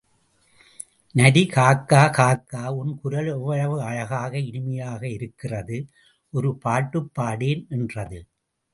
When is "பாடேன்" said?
7.13-7.65